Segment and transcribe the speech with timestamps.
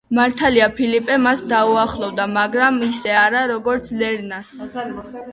[0.17, 4.51] მართალია ფილიპე მას დაუახლოვდა, მაგრამ ისე არა, როგორც ლერნას.